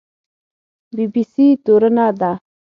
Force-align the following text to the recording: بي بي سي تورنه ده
بي 0.95 1.05
بي 1.13 1.23
سي 1.31 1.45
تورنه 1.65 2.07
ده 2.19 2.31